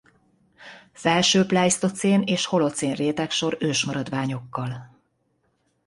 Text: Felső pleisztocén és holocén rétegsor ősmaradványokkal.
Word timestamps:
Felső 0.93 1.45
pleisztocén 1.45 2.21
és 2.21 2.45
holocén 2.45 2.93
rétegsor 2.93 3.57
ősmaradványokkal. 3.59 4.91